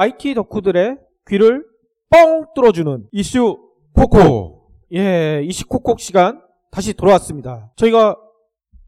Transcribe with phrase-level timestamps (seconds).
[0.00, 0.96] IT 덕후들의
[1.28, 1.62] 귀를
[2.08, 3.58] 뻥 뚫어주는 이슈
[3.92, 4.70] 코코.
[4.94, 6.40] 예, 이슈 콕콕 시간
[6.70, 7.70] 다시 돌아왔습니다.
[7.76, 8.16] 저희가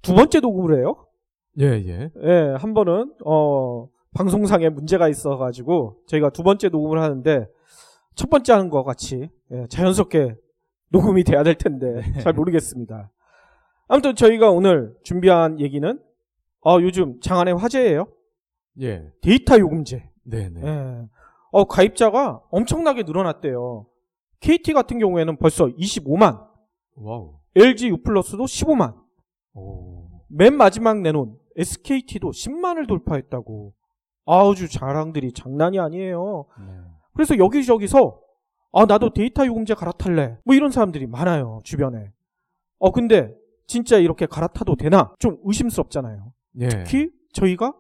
[0.00, 1.06] 두 번째 녹음을 해요.
[1.60, 2.10] 예, 예.
[2.22, 7.46] 예, 한 번은 어 방송상에 문제가 있어가지고 저희가 두 번째 녹음을 하는데
[8.14, 10.34] 첫 번째 하는 것 같이 예, 자연스럽게
[10.88, 13.12] 녹음이 돼야 될 텐데 잘 모르겠습니다.
[13.86, 16.00] 아무튼 저희가 오늘 준비한 얘기는
[16.64, 18.06] 어, 요즘 장안의 화제예요.
[18.80, 19.12] 예.
[19.20, 20.11] 데이터 요금제.
[20.24, 20.60] 네네.
[20.62, 21.08] 예.
[21.50, 23.86] 어, 가입자가 엄청나게 늘어났대요.
[24.40, 26.46] KT 같은 경우에는 벌써 25만,
[26.96, 27.34] wow.
[27.54, 28.94] LG U 플러스도 15만,
[29.54, 30.08] 오.
[30.28, 33.74] 맨 마지막 내놓은 SKT도 10만을 돌파했다고.
[34.24, 36.46] 아주 자랑들이 장난이 아니에요.
[36.58, 36.66] 네.
[37.12, 38.20] 그래서 여기저기서
[38.72, 40.38] 아 나도 데이터 요금제 갈아탈래.
[40.44, 42.10] 뭐 이런 사람들이 많아요 주변에.
[42.78, 43.34] 어 근데
[43.66, 45.12] 진짜 이렇게 갈아타도 되나?
[45.18, 46.32] 좀 의심스럽잖아요.
[46.60, 46.68] 예.
[46.68, 47.74] 특히 저희가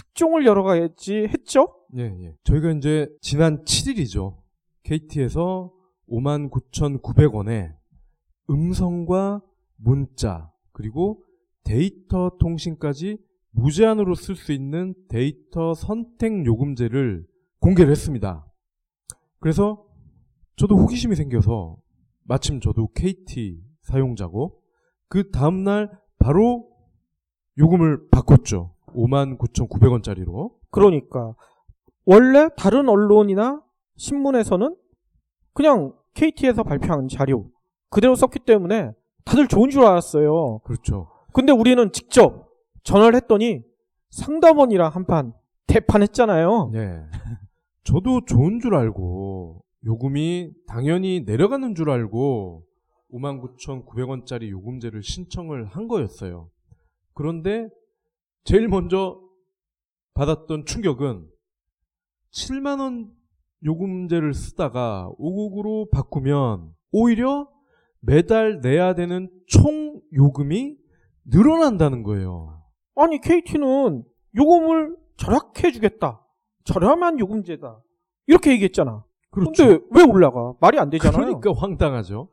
[0.00, 1.74] 특종을 열어가야지 했죠.
[1.96, 2.34] 예, 예.
[2.44, 4.38] 저희가 이제 지난 7일이죠.
[4.84, 5.72] KT에서
[6.08, 7.74] 59,900원에
[8.48, 9.42] 음성과
[9.76, 11.22] 문자, 그리고
[11.64, 13.18] 데이터 통신까지
[13.52, 17.26] 무제한으로 쓸 수 있는 데이터 선택 요금제를
[17.60, 18.46] 공개를 했습니다.
[19.38, 19.84] 그래서
[20.56, 21.76] 저도 호기심이 생겨서
[22.24, 24.60] 마침 저도 KT 사용자고
[25.08, 26.70] 그 다음날 바로
[27.58, 28.74] 요금을 바꿨죠.
[28.94, 30.52] 59,900원짜리로.
[30.70, 31.34] 그러니까
[32.04, 33.62] 원래 다른 언론이나
[33.96, 34.76] 신문에서는
[35.52, 37.50] 그냥 KT에서 발표한 자료
[37.90, 38.92] 그대로 썼기 때문에
[39.24, 40.60] 다들 좋은 줄 알았어요.
[40.64, 41.08] 그렇죠.
[41.32, 42.48] 근데 우리는 직접
[42.82, 43.62] 전화를 했더니
[44.10, 45.32] 상담원이랑 한판
[45.66, 46.70] 대판했잖아요.
[46.72, 47.02] 네.
[47.84, 52.64] 저도 좋은 줄 알고 요금이 당연히 내려가는 줄 알고
[53.12, 56.48] 59,900원짜리 요금제를 신청을 한 거였어요.
[57.14, 57.68] 그런데
[58.44, 59.20] 제일 먼저
[60.14, 61.28] 받았던 충격은
[62.32, 63.10] 7만 원
[63.64, 67.48] 요금제를 쓰다가 5국으로 바꾸면 오히려
[68.00, 70.76] 매달 내야 되는 총 요금이
[71.26, 72.62] 늘어난다는 거예요.
[72.96, 74.04] 아니 KT는
[74.36, 76.24] 요금을 절약해 주겠다.
[76.64, 77.82] 저렴한 요금제다.
[78.26, 79.04] 이렇게 얘기했잖아.
[79.30, 79.64] 그렇죠.
[79.66, 80.54] 근데 왜 올라가?
[80.60, 81.20] 말이 안 되잖아요.
[81.20, 82.30] 그러니까 황당하죠.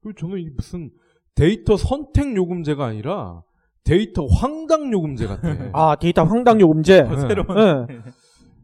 [0.00, 0.90] 그리고 저는 이 무슨
[1.34, 3.42] 데이터 선택 요금제가 아니라
[3.84, 5.48] 데이터 황당 요금제 같아.
[5.72, 7.02] 아 데이터 황당 요금제.
[7.02, 7.08] 네.
[7.08, 8.02] 네.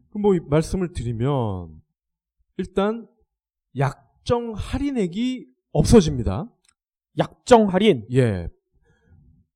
[0.09, 1.69] 그럼 뭐 말씀을 드리면
[2.57, 3.07] 일단
[3.77, 6.49] 약정 할인액이 없어집니다.
[7.17, 8.05] 약정 할인.
[8.11, 8.49] 예.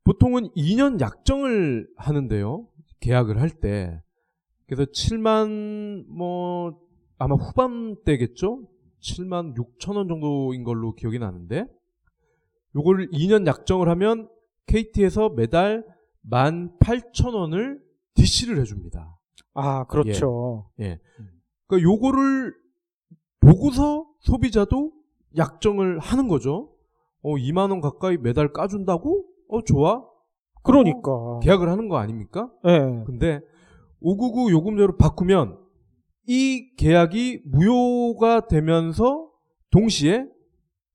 [0.03, 2.67] 보통은 2년 약정을 하는데요.
[2.99, 4.01] 계약을 할 때.
[4.67, 6.79] 그래서 7만 뭐
[7.17, 8.67] 아마 후반대겠죠?
[9.01, 11.65] 7만 6천 원 정도인 걸로 기억이 나는데
[12.75, 14.29] 요걸 2년 약정을 하면
[14.67, 15.85] KT에서 매달
[16.29, 17.79] 18,000원을
[18.15, 19.17] DC를 해줍니다.
[19.53, 20.69] 아 그렇죠.
[20.79, 20.99] 예.
[21.67, 22.53] 그러니까 요거를
[23.39, 24.91] 보고서 소비자도
[25.37, 26.71] 약정을 하는 거죠.
[27.21, 29.25] 어, 2만 원 가까이 매달 까준다고?
[29.49, 30.03] 어, 좋아.
[30.63, 31.39] 그러니까.
[31.41, 32.51] 계약을 하는 거 아닙니까?
[32.65, 33.03] 예.
[33.05, 33.41] 근데
[34.01, 35.59] 599 요금제로 바꾸면
[36.27, 39.29] 이 계약이 무효가 되면서
[39.69, 40.27] 동시에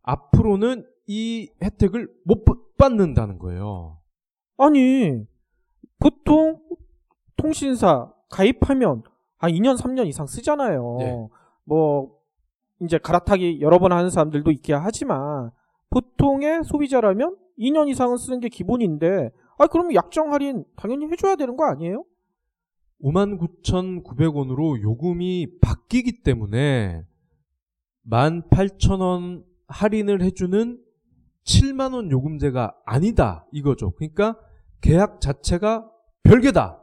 [0.03, 2.45] 앞으로는 이 혜택을 못
[2.81, 3.99] 받는다는 거예요.
[4.57, 5.25] 아니
[5.99, 6.61] 보통
[7.37, 9.03] 통신사 가입하면
[9.39, 10.97] 아 2년 3년 이상 쓰잖아요.
[10.99, 11.29] 네.
[11.65, 12.19] 뭐
[12.81, 15.51] 이제 갈아타기 여러 번 하는 사람들도 있긴 하지만
[15.91, 21.67] 보통의 소비자라면 2년 이상은 쓰는 게 기본인데 아 그러면 약정 할인 당연히 해줘야 되는 거
[21.67, 22.05] 아니에요?
[23.03, 27.05] 59,900원으로 요금이 바뀌기 때문에
[28.09, 30.79] 18,000원 할인을 해주는
[31.51, 33.91] 7만 원 요금제가 아니다 이거죠.
[33.93, 34.37] 그러니까
[34.81, 35.91] 계약 자체가
[36.23, 36.81] 별개다.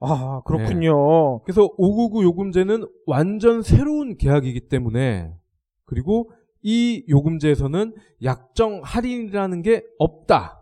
[0.00, 1.40] 아 그렇군요.
[1.44, 5.32] 그래서 599 요금제는 완전 새로운 계약이기 때문에
[5.86, 6.30] 그리고
[6.62, 10.60] 이 요금제에서는 약정 할인이라는 게 없다.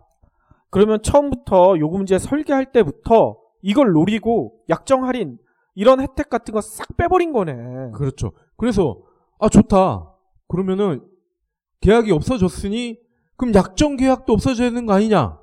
[0.69, 5.37] 그러면 처음부터 요금제 설계할 때부터 이걸 노리고 약정 할인
[5.73, 7.91] 이런 혜택 같은 거 싹 빼버린 거네.
[7.95, 8.31] 그렇죠.
[8.55, 9.01] 그래서
[9.39, 10.13] 아 좋다.
[10.47, 11.01] 그러면은
[11.81, 13.03] 계약이 없어졌으니
[13.37, 15.39] 그럼 약정 계약도 없어져야 되는 거 아니냐?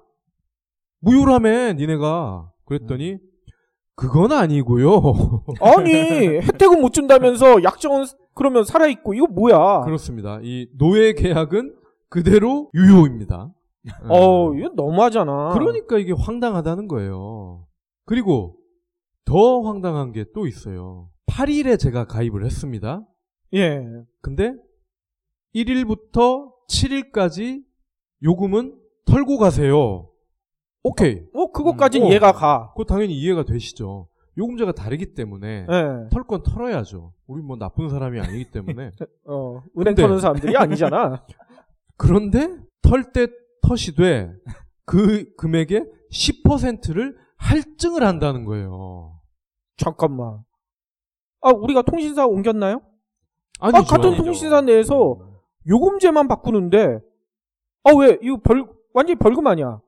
[1.00, 3.18] 무효라며 니네가 그랬더니
[3.94, 5.00] 그건 아니고요.
[5.60, 8.04] 아니 혜택은 못 준다면서 약정은
[8.34, 9.80] 그러면 살아 있고 이거 뭐야?
[9.82, 10.38] 그렇습니다.
[10.42, 11.76] 이 노예 계약은
[12.08, 13.52] 그대로 유효입니다.
[14.08, 15.50] 어 이거 너무하잖아.
[15.54, 17.66] 그러니까 이게 황당하다는 거예요.
[18.04, 18.56] 그리고
[19.24, 21.10] 더 황당한 게 또 있어요.
[21.26, 23.04] 8일에 제가 가입을 했습니다.
[23.54, 23.82] 예.
[24.20, 24.54] 근데
[25.54, 27.62] 1일부터 7일까지
[28.22, 30.08] 요금은 털고 가세요.
[30.82, 31.22] 오케이.
[31.32, 32.10] 뭐 그것까진 음, 어.
[32.10, 32.70] 이해가 가.
[32.72, 34.08] 그거 당연히 이해가 되시죠.
[34.38, 36.08] 요금제가 다르기 때문에 예.
[36.10, 37.12] 털건 털어야죠.
[37.26, 38.90] 우리 뭐 나쁜 사람이 아니기 때문에.
[39.26, 41.24] 어, 은행 근데- 터는 사람들이 아니잖아.
[41.96, 42.48] 그런데
[42.82, 43.28] 털 때
[43.62, 44.32] 털이돼
[44.86, 49.20] 그 금액의 10%를 할증을 한다는 거예요.
[49.76, 50.40] 잠깐만.
[51.42, 52.80] 아, 우리가 통신사 옮겼나요?
[53.60, 53.78] 아니죠.
[53.78, 54.24] 아, 같은 아니죠.
[54.24, 55.18] 통신사 내에서
[55.68, 57.00] 요금제만 바꾸는데,
[57.84, 58.18] 아, 왜?
[58.22, 58.64] 이거 벌,
[58.94, 59.80] 완전히 벌금 아니야.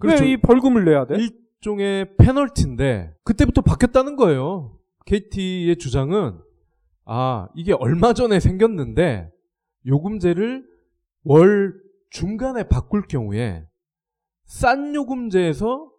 [0.00, 0.24] 그렇죠.
[0.24, 1.16] 왜 이 벌금을 내야 돼?
[1.16, 4.78] 일종의 페널티인데 그때부터 바뀌었다는 거예요.
[5.06, 6.38] KT의 주장은
[7.04, 9.30] 아 이게 얼마 전에 생겼는데
[9.86, 10.64] 요금제를
[11.24, 11.74] 월
[12.10, 13.66] 중간에 바꿀 경우에
[14.46, 15.90] 싼 요금제에서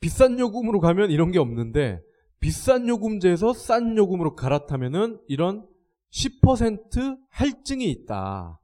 [0.00, 2.02] 비싼 요금으로 가면 이런 게 없는데
[2.40, 5.66] 비싼 요금제에서 싼 요금으로 갈아타면은 이런
[6.12, 8.60] 10% 할증이 있다.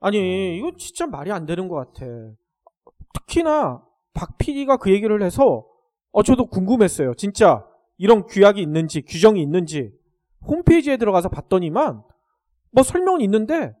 [0.00, 2.06] 아니, 이거 진짜 말이 안 되는 것 같아.
[3.14, 3.82] 특히나
[4.14, 5.66] 박 PD가 그 얘기를 해서,
[6.12, 7.14] 어, 저도 궁금했어요.
[7.14, 7.66] 진짜
[7.98, 9.92] 이런 규약이 있는지, 규정이 있는지,
[10.46, 12.02] 홈페이지에 들어가서 봤더니만,
[12.72, 13.74] 뭐 설명은 있는데,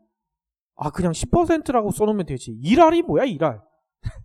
[0.76, 2.52] 아, 그냥 10%라고 써놓으면 되지.
[2.62, 3.60] 일할이 뭐야, 일할.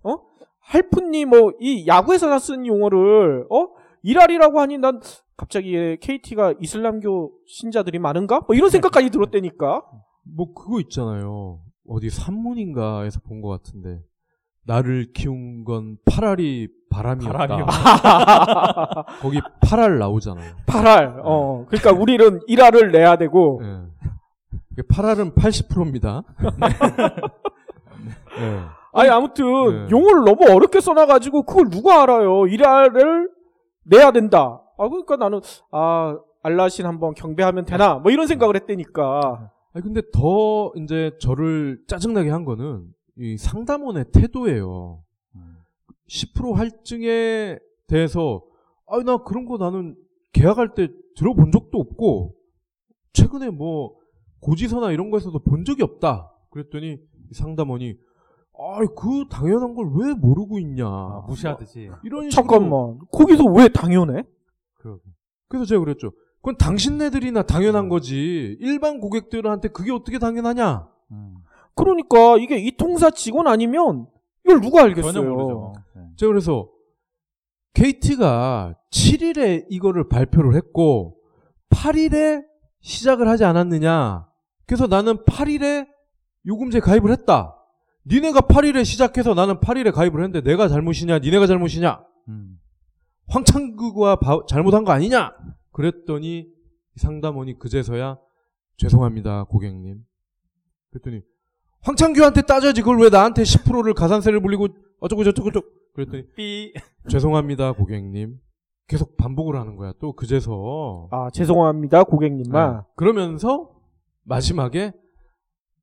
[0.04, 0.18] 어?
[0.60, 3.70] 할푼니 뭐, 이 야구에서나 쓴 용어를, 어?
[4.04, 5.02] 일할이라고 하니 난
[5.36, 8.42] 갑자기 KT가 이슬람교 신자들이 많은가?
[8.42, 9.84] 뭐 이런 생각까지 들었다니까.
[10.36, 11.60] 뭐 그거 있잖아요.
[11.88, 14.02] 어디 산문인가에서 본 것 같은데
[14.66, 17.38] 나를 키운 건 파랄이 바람이었다.
[17.38, 17.66] 바람이요.
[19.22, 20.56] 거기 파랄 나오잖아요.
[20.66, 21.22] 8할.
[21.24, 21.66] 어.
[21.68, 24.82] 그러니까 우리는 1할을 내야 되고 예.
[24.90, 26.24] 파랄은 80%입니다.
[28.40, 28.60] 예.
[28.94, 29.88] 아니 아무튼 네.
[29.92, 32.30] 용어를 너무 어렵게 써놔 가지고 그걸 누가 알아요.
[32.44, 33.30] 1할을
[33.84, 34.62] 내야 된다.
[34.78, 35.42] 아 그러니까 나는
[35.72, 37.96] 아 알라신 한번 경배하면 되나?
[37.96, 39.52] 뭐 이런 생각을 했다니까.
[39.76, 42.88] 아니 근데 더 이제 저를 짜증나게 한 거는
[43.18, 45.04] 이 상담원의 태도예요.
[46.08, 48.42] 10% 할증에 대해서
[48.88, 49.98] 아 나 그런 거 나는
[50.32, 50.88] 계약할 때
[51.18, 52.36] 들어본 적도 없고
[53.14, 53.98] 최근에 뭐
[54.40, 56.32] 고지서나 이런 거에서도 본 적이 없다.
[56.52, 56.94] 그랬더니
[57.32, 57.98] 이 상담원이
[58.58, 60.88] 아그 당연한 걸 왜 모르고 있냐.
[60.88, 61.90] 아, 무시하듯이.
[62.04, 63.00] 이런 식으로 잠깐만.
[63.12, 64.24] 거기서 왜 당연해?
[64.76, 65.02] 그러게.
[65.50, 66.12] 그래서 제가 그랬죠.
[66.46, 68.56] 그건 당신네들이나 당연한 거지.
[68.60, 70.88] 일반 고객들한테 그게 어떻게 당연하냐?
[71.10, 71.38] 음.
[71.74, 74.06] 그러니까 이게 이 통사 직원 아니면
[74.46, 75.74] 이걸 누가 알겠어요?
[75.96, 76.02] 네.
[76.18, 76.70] 제가 그래서
[77.74, 81.18] KT가 7일에 이거를 발표를 했고
[81.72, 82.44] 8일에
[82.82, 84.28] 시작을 하지 않았느냐.
[84.68, 85.88] 그래서 나는 8일에
[86.46, 87.56] 요금제 가입을 했다.
[88.06, 92.06] 니네가 8일에 시작해서 나는 8일에 가입을 했는데 내가 잘못이냐, 니네가 잘못이냐?
[92.28, 92.60] 음.
[93.30, 95.32] 황창규가 바- 잘못한 거 아니냐?
[95.76, 98.18] 그랬더니 이 상담원이 그제서야
[98.78, 100.06] 죄송합니다, 고객님.
[100.90, 101.22] 그랬더니
[101.82, 104.70] 황창규한테 따져야지 그걸 왜 나한테 10%를 가산세를 물리고
[105.02, 106.74] 어쩌고 저쩌고 저쩌고 그랬더니 삐.
[107.10, 108.38] 죄송합니다, 고객님.
[108.88, 109.92] 계속 반복을 하는 거야.
[110.00, 112.74] 또 그제서 아 죄송합니다 고객님만.
[112.74, 112.82] 네.
[112.96, 113.72] 그러면서
[114.24, 114.94] 마지막에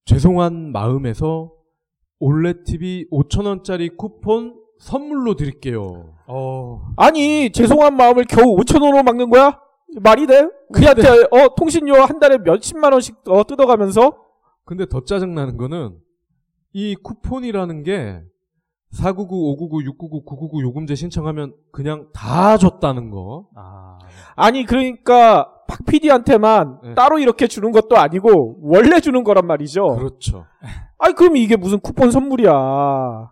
[0.07, 1.53] 죄송한 마음에서
[2.19, 6.15] 올레 TV 5천 원짜리 쿠폰 선물로 드릴게요.
[6.27, 6.81] 어.
[6.97, 9.61] 아니 죄송한 마음을 겨우 5천 원으로 막는 거야?
[10.01, 10.49] 말이 돼?
[10.73, 14.17] 그한테 어 통신료 한 달에 몇십만 원씩 어, 뜯어가면서
[14.65, 15.99] 근데 더 짜증나는 거는
[16.73, 18.23] 이 쿠폰이라는 게
[18.93, 23.49] 499, 599, 699, 999 요금제 신청하면 그냥 다 줬다는 거.
[23.57, 23.99] 아.
[24.37, 26.95] 아니 그러니까 박 PD한테만 네.
[26.95, 29.97] 따로 이렇게 주는 것도 아니고 원래 주는 거란 말이죠.
[29.97, 30.47] 그렇죠.
[30.99, 33.31] 아니 그럼 이게 무슨 쿠폰 선물이야?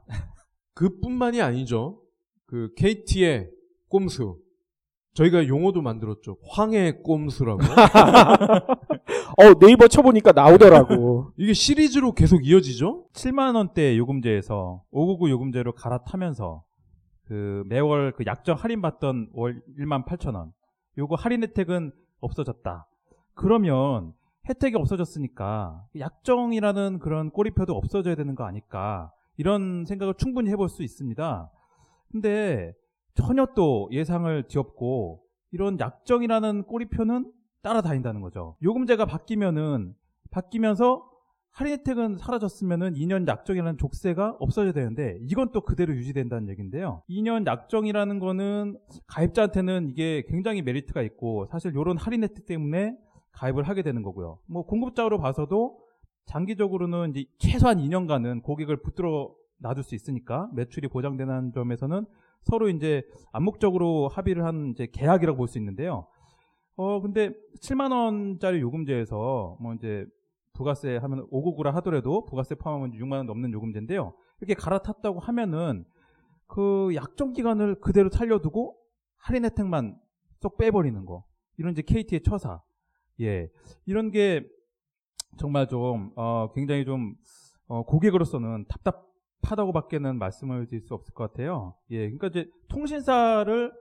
[0.74, 2.00] 그뿐만이 아니죠.
[2.46, 3.50] 그 KT의
[3.88, 4.38] 꼼수.
[5.14, 6.36] 저희가 용어도 만들었죠.
[6.48, 7.60] 황해 꼼수라고.
[9.38, 11.32] 어 네이버 쳐보니까 나오더라고.
[11.38, 13.06] 이게 시리즈로 계속 이어지죠?
[13.12, 16.62] 7만 원대 요금제에서 599 요금제로 갈아타면서
[17.24, 20.52] 그 매월 그 약정 할인 받던 월 1만 8천 원.
[20.98, 22.86] 요거 할인 혜택은 없어졌다.
[23.34, 24.12] 그러면
[24.48, 29.12] 혜택이 없어졌으니까 약정이라는 그런 꼬리표도 없어져야 되는 거 아닐까.
[29.36, 31.50] 이런 생각을 충분히 해볼 수 있습니다.
[32.10, 32.74] 근데
[33.14, 38.56] 전혀 또 예상을 뒤엎고 이런 약정이라는 꼬리표는 따라다닌다는 거죠.
[38.62, 39.94] 요금제가 바뀌면은
[40.30, 41.10] 바뀌면서
[41.52, 47.02] 할인 혜택은 사라졌으면은 2년 약정이라는 족쇄가 없어져야 되는데 이건 또 그대로 유지된다는 얘기인데요.
[47.10, 52.96] 2년 약정이라는 거는 가입자한테는 이게 굉장히 메리트가 있고 사실 이런 할인 혜택 때문에
[53.32, 54.38] 가입을 하게 되는 거고요.
[54.46, 55.80] 뭐 공급자로 봐서도
[56.26, 62.06] 장기적으로는 이제 최소한 2년간은 고객을 붙들어 놔둘 수 있으니까 매출이 보장되는 점에서는
[62.42, 66.06] 서로 이제 암묵적으로 합의를 한 이제 계약이라고 볼 수 있는데요.
[66.76, 70.06] 어 근데 7만 원짜리 요금제에서 뭐 이제
[70.54, 74.14] 부가세 하면 599라 하더라도 부가세 포함하면 6만 원 넘는 요금제인데요.
[74.40, 75.84] 이렇게 갈아탔다고 하면은
[76.46, 78.76] 그 약정 기간을 그대로 살려두고
[79.18, 79.96] 할인 혜택만
[80.40, 81.24] 쏙 빼버리는 거.
[81.58, 82.62] 이런 이제 KT의 처사.
[83.20, 83.48] 예.
[83.84, 84.46] 이런 게
[85.38, 87.14] 정말 좀, 어, 굉장히 좀,
[87.68, 89.09] 어, 고객으로서는 답답
[89.42, 91.74] 하다고 밖에는 말씀을 드릴 수 없을 것 같아요.
[91.90, 92.10] 예.
[92.10, 93.72] 그러니까 이제 통신사를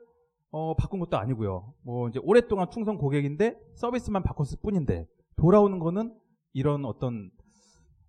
[0.52, 1.74] 어, 바꾼 것도 아니고요.
[1.84, 6.14] 뭐 이제 오랫동안 충성 고객인데 서비스만 바꿨을 뿐인데 돌아오는 거는
[6.54, 7.30] 이런 어떤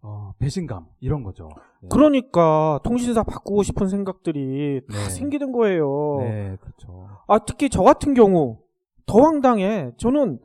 [0.02, 1.48] 어, 배신감 이런 거죠.
[1.82, 1.88] 네.
[1.90, 5.10] 그러니까 통신사 바꾸고 싶은 생각들이 다 네.
[5.10, 6.18] 생기는 거예요.
[6.20, 7.08] 네, 그렇죠.
[7.26, 8.60] 아, 특히 저 같은 경우
[9.04, 9.92] 더 황당해.
[9.98, 10.38] 저는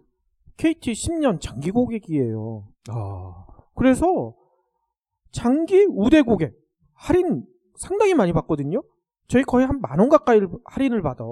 [0.57, 2.67] KT 10년 장기 고객이에요.
[2.89, 3.45] 아,
[3.75, 4.33] 그래서
[5.31, 6.53] 장기 우대 고객
[6.95, 8.81] 할인 상당히 많이 받거든요.
[9.27, 11.23] 저희 거의 한 만 원 가까이 할인을 받아.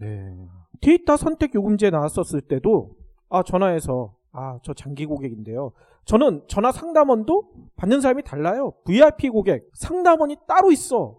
[0.00, 0.36] 네.
[0.80, 2.96] 데이터 선택 요금제 나왔었을 때도
[3.28, 5.72] 아 전화해서 아 저 장기 고객인데요.
[6.04, 8.72] 저는 전화 상담원도 받는 사람이 달라요.
[8.84, 11.18] VIP 고객 상담원이 따로 있어.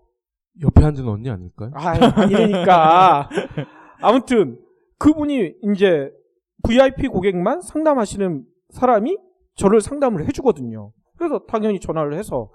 [0.62, 1.72] 옆에 앉은 언니 아닐까요?
[1.76, 3.30] 아 아니니까
[4.02, 4.60] 아무튼
[4.98, 6.12] 그분이 이제
[6.64, 9.18] VIP 고객만 상담하시는 사람이
[9.56, 10.92] 저를 상담을 해주거든요.
[11.18, 12.50] 그래서 당연히 전화를 해서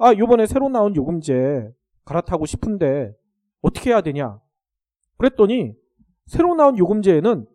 [0.00, 1.70] 아 요번에 새로 나온 요금제
[2.06, 3.14] 갈아타고 싶은데
[3.60, 4.40] 어떻게 해야 되냐?
[5.18, 5.74] 그랬더니
[6.26, 7.46] 새로 나온 요금제에는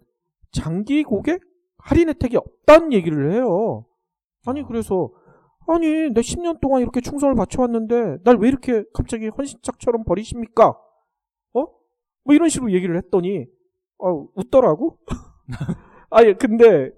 [0.51, 1.41] 장기 고객
[1.79, 3.85] 할인 혜택이 없다는 얘기를 해요.
[4.45, 5.09] 아니 그래서
[5.67, 10.69] 아니 내 10년 동안 이렇게 충성을 바쳐왔는데 날 왜 이렇게 갑자기 헌신짝처럼 버리십니까?
[11.53, 11.65] 어?
[12.23, 13.47] 뭐 이런 식으로 얘기를 했더니
[13.97, 14.99] 어, 웃더라고.
[16.11, 16.91] 아예 근데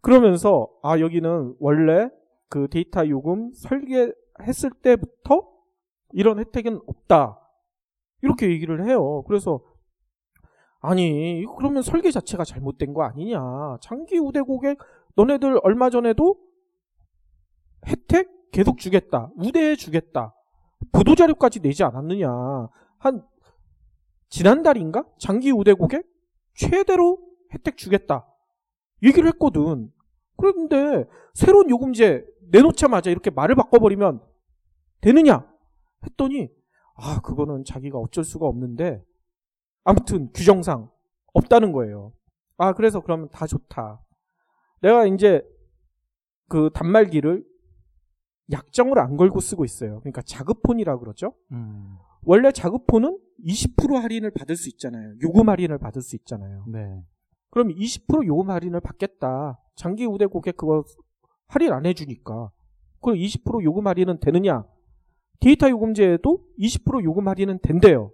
[0.00, 2.10] 그러면서 아 여기는 원래
[2.48, 5.48] 그 데이터 요금 설계 했을 때부터
[6.12, 7.40] 이런 혜택은 없다.
[8.22, 9.22] 이렇게 얘기를 해요.
[9.24, 9.60] 그래서
[10.80, 13.78] 아니 그러면 설계 자체가 잘못된 거 아니냐.
[13.80, 14.78] 장기 우대 고객
[15.16, 16.38] 너네들 얼마 전에도
[17.86, 19.30] 혜택 계속 주겠다.
[19.36, 20.34] 우대해 주겠다.
[20.92, 22.28] 보도 자료까지 내지 않았느냐.
[22.98, 23.26] 한
[24.28, 25.04] 지난달인가?
[25.18, 26.06] 장기 우대 고객
[26.54, 27.18] 최대로
[27.52, 28.26] 혜택 주겠다.
[29.02, 29.90] 얘기를 했거든.
[30.36, 31.04] 그런데
[31.34, 34.22] 새로운 요금제 내놓자마자 이렇게 말을 바꿔버리면
[35.00, 35.46] 되느냐?
[36.04, 36.48] 했더니
[36.94, 39.02] 아 그거는 자기가 어쩔 수가 없는데
[39.84, 40.90] 아무튼 규정상
[41.32, 42.12] 없다는 거예요.
[42.56, 44.02] 아 그래서 그러면 다 좋다.
[44.82, 45.42] 내가 이제
[46.48, 47.44] 그 단말기를
[48.50, 50.00] 약정을 안 걸고 쓰고 있어요.
[50.00, 51.34] 그러니까 자급폰이라 그러죠.
[51.52, 55.14] 음, 원래 자급폰은 20% 할인을 받을 수 있잖아요.
[55.22, 56.64] 요금 할인을 받을 수 있잖아요.
[56.66, 57.02] 네.
[57.50, 59.60] 그럼 20% 요금 할인을 받겠다.
[59.76, 60.84] 장기 우대 고객 그거
[61.48, 62.50] 할인 안 해주니까.
[63.00, 64.64] 그럼 20% 요금 할인은 되느냐?
[65.40, 68.12] 데이터 요금제에도 20% 요금 할인은 된대요.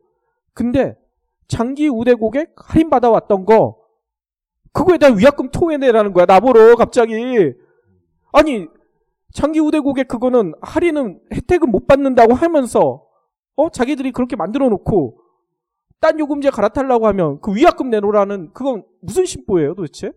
[0.52, 0.96] 근데
[1.48, 3.78] 장기 우대 고객 할인 받아왔던 거
[4.72, 6.26] 그거에 대한 위약금 토해내라는 거야.
[6.26, 7.14] 나보러 갑자기.
[8.32, 8.66] 아니
[9.32, 13.04] 장기 우대 고객 그거는 할인은 혜택은 못 받는다고 하면서
[13.56, 15.20] 어 자기들이 그렇게 만들어 놓고
[16.00, 20.12] 딴 요금제 갈아타려고 하면 그 위약금 내놓으라는 그건 무슨 심보예요 도대체?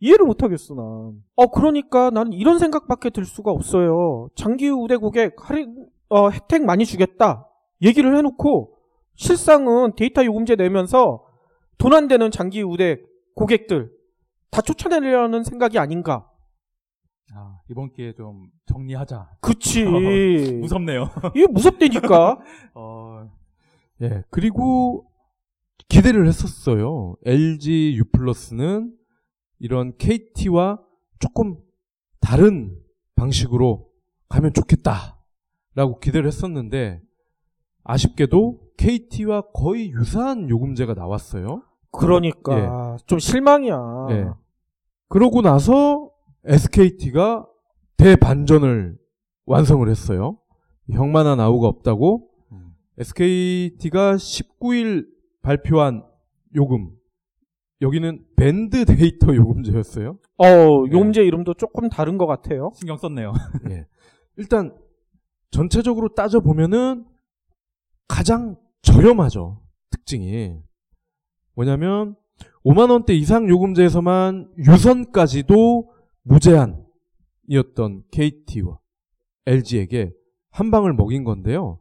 [0.00, 1.22] 이해를 못하겠어 난.
[1.36, 4.28] 어 그러니까 난 이런 생각밖에 들 수가 없어요.
[4.34, 7.46] 장기 우대 고객 할인 어, 혜택 많이 주겠다
[7.82, 8.74] 얘기를 해놓고
[9.14, 11.24] 실상은 데이터 요금제 내면서
[11.78, 12.98] 돈 안 되는 장기 우대
[13.34, 13.90] 고객들
[14.50, 16.26] 다 쫓아내려는 생각이 아닌가?
[17.32, 19.30] 아, 이번 기회에 좀 정리하자.
[19.40, 19.84] 그치.
[20.60, 21.08] 무섭네요.
[21.36, 22.38] 이게 무섭다니까.
[22.74, 23.30] 어,
[24.02, 24.24] 예.
[24.30, 25.06] 그리고
[25.88, 27.14] 기대를 했었어요.
[27.24, 28.92] LG U 플러스는
[29.60, 30.80] 이런 KT와
[31.18, 31.56] 조금
[32.20, 32.76] 다른
[33.14, 33.88] 방식으로
[34.28, 37.00] 가면 좋겠다라고 기대를 했었는데
[37.84, 41.62] 아쉽게도 KT와 거의 유사한 요금제가 나왔어요.
[41.92, 44.06] 그러니까 좀 실망이야.
[44.10, 44.28] 예.
[45.08, 46.10] 그러고 나서
[46.44, 47.46] SKT가
[47.96, 48.96] 대반전을
[49.44, 50.38] 완성을 했어요.
[50.90, 52.74] 형만한 아우가 없다고 음.
[52.98, 55.06] SKT가 19일
[55.42, 56.04] 발표한
[56.54, 56.90] 요금
[57.82, 60.18] 여기는 밴드 데이터 요금제였어요.
[60.38, 60.44] 어,
[60.90, 62.72] 요금제 이름도 조금 다른 것 같아요.
[62.74, 63.32] 신경 썼네요.
[63.70, 63.86] 예.
[64.36, 64.76] 일단
[65.50, 67.06] 전체적으로 따져 보면은
[68.06, 69.62] 가장 저렴하죠.
[69.90, 70.56] 특징이
[71.54, 72.16] 뭐냐면
[72.64, 75.90] 5만 원대 이상 요금제에서만 유선까지도
[76.22, 78.78] 무제한이었던 KT와
[79.46, 80.12] LG에게
[80.50, 81.80] 한 방을 먹인 건데요.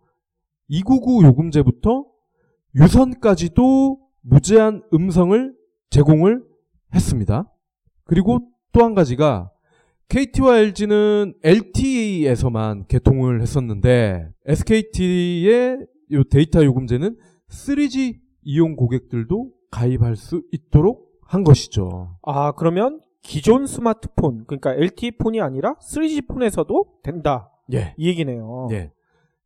[0.67, 2.05] 299 요금제부터
[2.75, 5.58] 유선까지도 무제한 음성을
[5.89, 6.43] 제공을
[6.93, 7.51] 했습니다.
[8.05, 8.39] 그리고
[8.71, 9.51] 또 한 가지가
[10.09, 17.17] KT와 LG는 LTE에서만 개통을 했었는데 SKT의 요 데이터 요금제는
[17.49, 22.17] 3G 이용 고객들도 가입할 수 있도록 한 것이죠.
[22.23, 27.51] 아, 그러면 기존 스마트폰, 그러니까 LTE 폰이 아니라 3G 폰에서도 된다.
[27.73, 27.93] 예.
[27.97, 28.69] 이 얘기네요.
[28.71, 28.91] 예.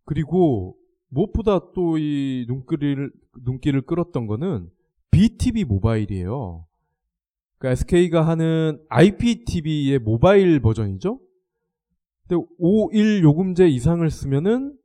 [0.05, 0.75] 그리고
[1.09, 3.11] 무엇보다 또 이 눈길을
[3.43, 4.69] 눈길을 끌었던 거는
[5.13, 6.65] BTV 모바일이에요.
[7.57, 11.19] 그러니까 SK가 하는 IPTV의 모바일 버전이죠.
[12.27, 14.77] 근데 5일 요금제 이상을 쓰면은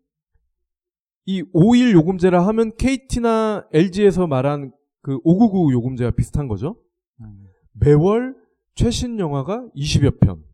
[1.24, 6.76] 이 5일 요금제라 하면 KT나 LG에서 말한 그 599 요금제와 비슷한 거죠.
[7.20, 7.46] 음.
[7.72, 8.36] 매월
[8.74, 10.44] 최신 영화가 20여 편.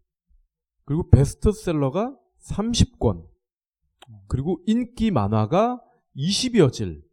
[0.85, 3.27] 그리고 베스트셀러가 30권.
[4.29, 5.81] 그리고 인기 만화가
[6.17, 7.04] 20여 질.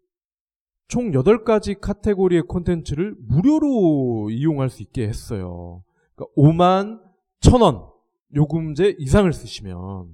[0.92, 5.86] 총 8가지 카테고리의 콘텐츠를 무료로 이용할 수 있게 했어요.
[6.16, 7.00] 그러니까 5만
[7.40, 7.90] 1,000원
[8.36, 10.10] 요금제 이상을 쓰시면.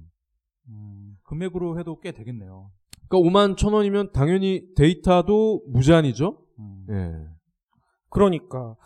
[0.68, 2.70] 음, 금액으로 해도 꽤 되겠네요.
[3.08, 6.38] 그러니까 5만 1,000원이면 당연히 데이터도 무제한이죠.
[6.60, 6.86] 음.
[6.90, 7.26] 예.
[8.10, 8.76] 그러니까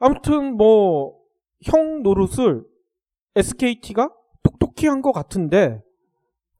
[0.00, 1.14] 아무튼 뭐
[1.62, 2.64] 형 노릇을
[3.36, 4.10] SKT가
[4.42, 5.80] 똑똑히 한 것 같은데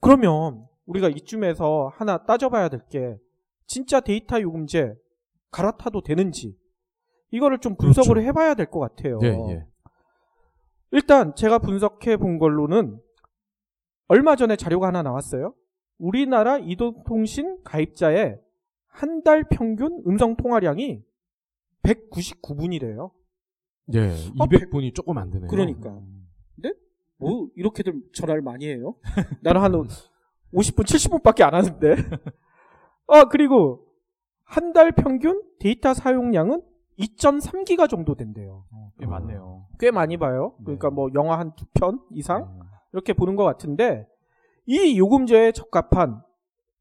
[0.01, 3.19] 그러면 우리가 이쯤에서 하나 따져봐야 될 게
[3.67, 4.95] 진짜 데이터 요금제
[5.51, 6.57] 갈아타도 되는지
[7.31, 8.29] 이거를 좀 분석을 그렇죠.
[8.29, 9.19] 해봐야 될 것 같아요.
[9.23, 9.65] 예, 예.
[10.93, 13.01] 일단 제가 분석해 본 걸로는
[14.09, 15.55] 얼마 전에 자료가 하나 나왔어요.
[15.99, 18.39] 우리나라 이동통신 가입자의
[18.89, 21.03] 한 달 평균 음성 통화량이
[21.83, 23.11] 199분이래요.
[23.95, 24.01] 예.
[24.01, 25.49] 아, 200분이 조금 안 되네요.
[25.49, 26.01] 그러니까.
[27.19, 28.95] 뭐 이렇게들 전화를 많이 해요?
[29.43, 31.95] 나는 한 50분, 70분밖에 안 하는데.
[33.09, 33.87] 아 그리고
[34.45, 36.63] 한 달 평균 데이터 사용량은
[36.99, 38.65] 2.3기가 정도 된대요.
[38.73, 39.67] 어, 꽤 많네요.
[39.79, 40.55] 꽤 많이 봐요.
[40.59, 40.65] 네.
[40.65, 42.61] 그러니까 뭐 영화 한 두 편 이상 음.
[42.93, 44.07] 이렇게 보는 것 같은데
[44.67, 46.23] 이 요금제에 적합한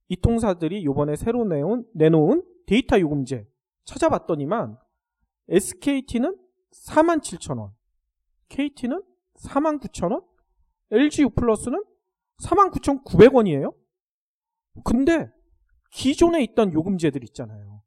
[0.08, 3.48] 이 통사들이 요번에 새로 내온, 내놓은 데이터 요금제
[3.86, 4.77] 찾아봤더니만
[5.50, 6.38] SKT는
[6.88, 7.72] 47,000원,
[8.50, 9.03] KT는
[9.40, 10.24] 49,000원,
[10.92, 11.83] LG U 플러스는
[12.44, 13.74] 49,900원이에요.
[14.83, 15.29] 근데
[15.91, 17.81] 기존에 있던 요금제들 있잖아요.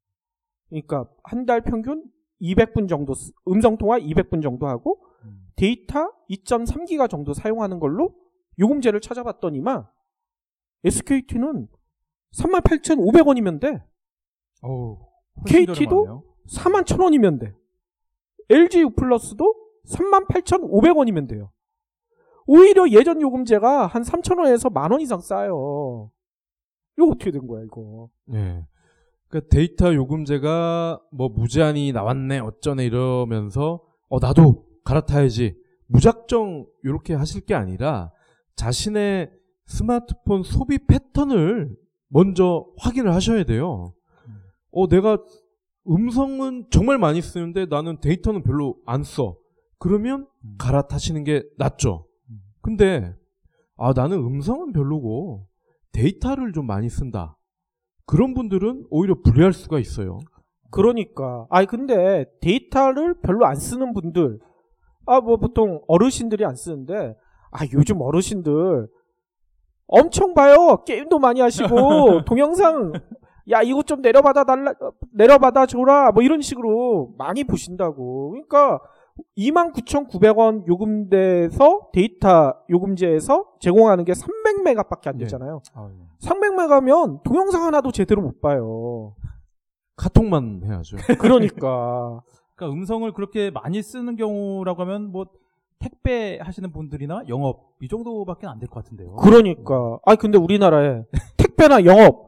[0.68, 2.04] 그러니까 한 달 평균
[2.40, 5.48] 200분 정도 쓰- 음성 통화 200분 정도 하고 음.
[5.56, 8.14] 데이터 2.3기가 정도 사용하는 걸로
[8.58, 9.86] 요금제를 찾아봤더니만
[10.84, 11.68] SKT는
[12.32, 13.82] 38,500원이면 돼.
[15.40, 16.22] 훨씬 KT도 저렴하네요.
[16.50, 17.54] 41,000원이면 돼.
[18.50, 19.54] LG U 플러스도
[19.86, 21.50] 38,500원이면 돼요.
[22.46, 26.10] 오히려 예전 요금제가 한 3,000원에서 만 원 이상 싸요.
[26.98, 28.10] 이거 어떻게 된 거야, 이거?
[28.34, 28.66] 예.
[29.28, 35.54] 그러니까 데이터 요금제가 뭐 무제한이 나왔네 어쩌네 이러면서 어 나도 갈아타야지
[35.86, 38.10] 무작정 이렇게 하실 게 아니라
[38.56, 39.30] 자신의
[39.66, 41.76] 스마트폰 소비 패턴을
[42.08, 43.92] 먼저 확인을 하셔야 돼요.
[44.70, 45.18] 어 내가
[45.88, 49.36] 음성은 정말 많이 쓰는데 나는 데이터는 별로 안 써.
[49.78, 50.54] 그러면 음.
[50.58, 52.06] 갈아타시는 게 낫죠.
[52.30, 52.40] 음.
[52.62, 53.14] 근데
[53.76, 55.47] 아 나는 음성은 별로고
[55.92, 57.36] 데이터를 좀 많이 쓴다.
[58.06, 60.18] 그런 분들은 오히려 불리할 수가 있어요.
[60.70, 61.46] 그러니까.
[61.50, 64.38] 아니, 근데 데이터를 별로 안 쓰는 분들,
[65.06, 67.14] 아, 뭐 보통 어르신들이 안 쓰는데,
[67.50, 68.88] 아, 요즘 어르신들
[69.86, 70.84] 엄청 봐요.
[70.86, 72.92] 게임도 많이 하시고, 동영상,
[73.50, 74.74] 야, 이거 좀 내려받아 달라,
[75.14, 76.12] 내려받아 줘라.
[76.12, 78.30] 뭐 이런 식으로 많이 보신다고.
[78.30, 78.80] 그러니까,
[79.36, 85.24] 29,900원 요금대에서 데이터 요금제에서 제공하는 게 300메가밖에 안 네.
[85.24, 85.60] 되잖아요.
[85.74, 86.26] 아, 예.
[86.26, 89.14] 300메가면 동영상 하나도 제대로 못 봐요.
[89.96, 90.96] 카톡만 해야죠.
[91.20, 92.20] 그러니까.
[92.54, 95.26] 그러니까 음성을 그렇게 많이 쓰는 경우라고 하면 뭐
[95.78, 99.14] 택배 하시는 분들이나 영업 이 정도밖에 안 될 것 같은데요.
[99.16, 99.98] 그러니까.
[100.04, 101.04] 아 근데 우리나라에
[101.36, 102.27] 택배나 영업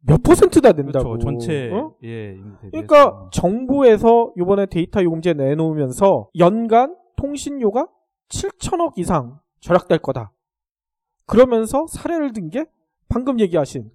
[0.00, 1.10] 몇 퍼센트나 된다고.
[1.10, 1.24] 그렇죠.
[1.24, 1.94] 전체 어?
[2.04, 2.36] 예.
[2.70, 3.28] 그러니까.
[3.32, 7.88] 정부에서 이번에 데이터 요금제 내놓으면서 연간 통신료가
[8.28, 10.32] 7천억 이상 절약될 거다.
[11.26, 12.64] 그러면서 사례를 든 게
[13.08, 13.90] 방금 얘기하신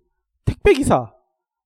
[0.45, 1.13] 택배 기사,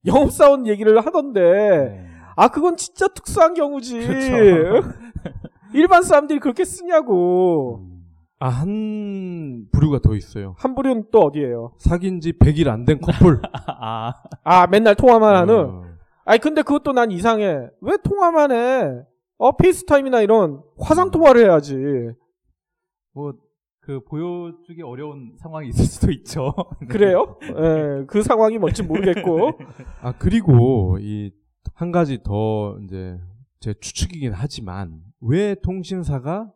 [0.06, 2.08] 영업 사원 얘기를 하던데 네.
[2.36, 4.06] 아 그건 진짜 특수한 경우지.
[4.06, 4.88] 그렇죠.
[5.74, 7.80] 일반 사람들이 그렇게 쓰냐고.
[7.82, 7.97] 음.
[8.40, 10.54] 아, 한 부류가 더 있어요.
[10.58, 11.74] 한 부류는 또 어디예요?
[11.80, 13.42] 사귄 지 100일 안 된 커플.
[13.68, 15.56] 아, 아 맨날 통화만 하는.
[15.66, 15.84] 어,
[16.26, 17.68] 아니 근데 그것도 난 이상해.
[17.82, 19.02] 왜 통화만 해?
[19.40, 21.76] 어 FaceTime이나 이런 화상 통화를 해야지.
[23.14, 23.34] 뭐
[23.88, 26.54] 그 보여주기 어려운 상황이 있을 수도 있죠.
[26.90, 27.38] 그래요?
[27.42, 29.52] 예, 그 상황이 뭔지 모르겠고.
[30.04, 31.32] 아, 그리고 이
[31.74, 33.18] 한 가지 더 이제
[33.62, 36.52] 제 추측이긴 하지만 왜 통신사가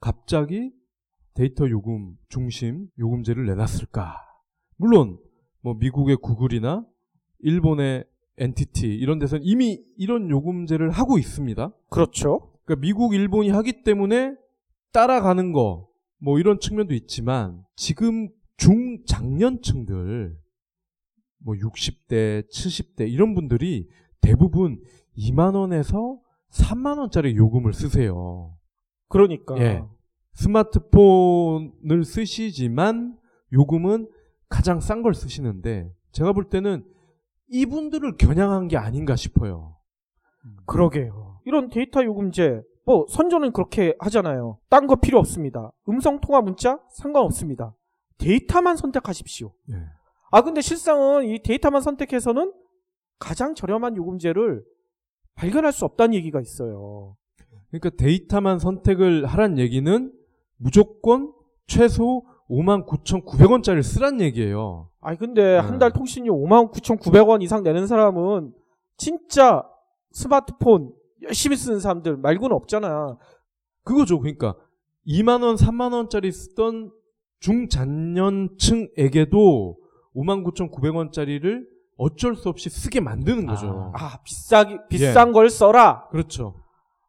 [0.00, 0.72] 갑자기
[1.34, 4.16] 데이터 요금 중심 요금제를 내놨을까?
[4.76, 5.18] 물론
[5.60, 6.86] 뭐 미국의 구글이나
[7.40, 8.04] 일본의
[8.36, 11.72] NTT 이런 데서는 이미 이런 요금제를 하고 있습니다.
[11.90, 12.54] 그렇죠.
[12.64, 14.34] 그러니까 미국, 일본이 하기 때문에
[14.92, 20.36] 따라가는 거, 뭐 이런 측면도 있지만, 지금 중장년층들,
[21.44, 23.88] 뭐 60대, 70대 이런 분들이
[24.20, 24.80] 대부분
[25.16, 26.18] 2만 원에서
[26.50, 28.56] 3만 원짜리 요금을 쓰세요.
[29.08, 29.58] 그러니까.
[29.58, 29.82] 예.
[30.34, 33.16] 스마트폰을 쓰시지만
[33.52, 34.08] 요금은
[34.48, 36.84] 가장 싼 걸 쓰시는데 제가 볼 때는
[37.48, 39.76] 이분들을 겨냥한 게 아닌가 싶어요.
[40.66, 41.40] 그러게요.
[41.44, 44.58] 이런 데이터 요금제, 뭐, 선조는 그렇게 하잖아요.
[44.68, 45.72] 딴 거 필요 없습니다.
[45.88, 47.74] 음성 통화 문자 상관없습니다.
[48.18, 49.52] 데이터만 선택하십시오.
[49.70, 49.74] 예.
[50.30, 52.52] 아, 근데 실상은 이 데이터만 선택해서는
[53.18, 54.64] 가장 저렴한 요금제를
[55.34, 57.16] 발견할 수 없다는 얘기가 있어요.
[57.68, 60.12] 그러니까 데이터만 선택을 하란 얘기는
[60.56, 61.32] 무조건
[61.66, 64.90] 최소 59,900원짜리를 쓰란 얘기예요.
[65.00, 65.58] 아니, 근데 네.
[65.58, 68.52] 한달 통신료 59,900원 이상 내는 사람은
[68.96, 69.62] 진짜
[70.12, 73.16] 스마트폰 열심히 쓰는 사람들 말고는 없잖아.
[73.82, 74.20] 그거죠.
[74.20, 74.54] 그러니까
[75.06, 76.90] 2만 원, 3만 원짜리 쓰던
[77.40, 79.76] 중장년층에게도
[80.14, 83.92] 59,900원짜리를 어쩔 수 없이 쓰게 만드는 거죠.
[83.94, 86.08] 아, 비싸기, 비싼 걸 써라.
[86.10, 86.54] 그렇죠.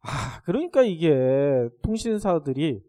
[0.02, 2.80] 아, 그러니까 이게 통신사들이 예?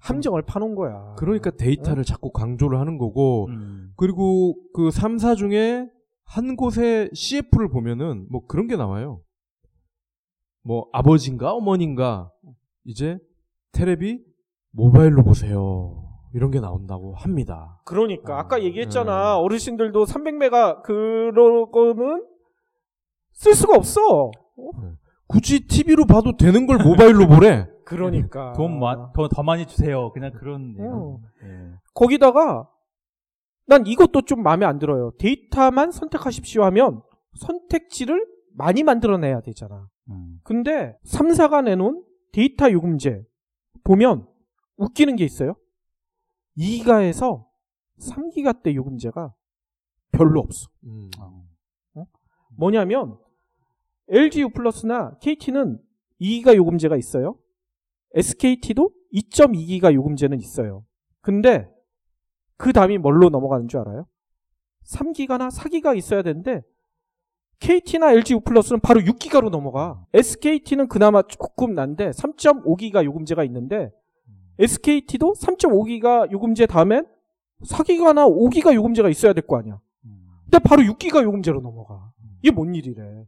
[0.00, 1.14] 함정을 파놓은 거야.
[1.18, 3.92] 그러니까 데이터를 자꾸 강조를 하는 거고 음.
[3.96, 5.88] 그리고 그 3사 중에
[6.24, 9.20] 한 곳의 CF를 보면은 뭐 그런 게 나와요.
[10.62, 12.30] 뭐 아버지인가 어머니인가
[12.84, 13.18] 이제
[13.72, 14.24] 테레비
[14.72, 16.02] 모바일로 보세요.
[16.34, 17.80] 이런 게 나온다고 합니다.
[17.84, 19.36] 그러니까 아까 아, 얘기했잖아.
[19.36, 19.42] 네.
[19.42, 22.26] 어르신들도 300메가 그런 거는
[23.32, 24.30] 쓸 수가 없어.
[25.26, 27.68] 굳이 TV로 봐도 되는 걸 모바일로 보래.
[27.84, 28.52] 그러니까.
[28.52, 30.12] 돈 마, 더, 더 많이 주세요.
[30.12, 30.76] 그냥 그런.
[30.78, 31.20] 어.
[31.44, 31.72] 예.
[31.94, 32.68] 거기다가
[33.66, 35.12] 난 이것도 좀 마음에 안 들어요.
[35.18, 37.02] 데이터만 선택하십시오 하면
[37.34, 39.88] 선택지를 많이 만들어내야 되잖아.
[40.10, 40.40] 음.
[40.44, 43.24] 근데 3사가 내놓은 데이터 요금제
[43.84, 44.26] 보면
[44.76, 45.56] 웃기는 게 있어요.
[46.58, 47.44] 2기가에서
[48.00, 49.34] 3기가 대 요금제가
[50.12, 50.68] 별로 없어.
[50.84, 51.10] 음.
[52.56, 53.18] 뭐냐면
[54.08, 55.78] LG U 플러스나 KT는
[56.20, 57.36] 2기가 요금제가 있어요.
[58.14, 60.84] SKT도 2.2기가 요금제는 있어요.
[61.20, 61.68] 근데
[62.56, 64.06] 그 다음이 뭘로 넘어가는 줄 알아요?
[64.84, 66.62] 3기가나 4기가 있어야 되는데
[67.58, 70.04] KT나 LG U 플러스는 바로 6기가로 넘어가.
[70.14, 73.90] SKT는 그나마 조금 난데 3.5기가 요금제가 있는데
[74.58, 77.06] SKT도 3.5기가 요금제 다음엔
[77.64, 79.80] 4기가나 5기가 요금제가 있어야 될 거 아니야.
[80.04, 80.26] 음.
[80.44, 82.10] 근데 바로 6기가 요금제로 넘어가.
[82.42, 83.24] 이게 뭔 일이래.